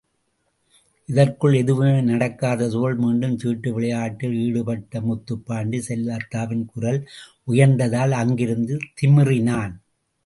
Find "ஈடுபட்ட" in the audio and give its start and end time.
4.45-5.01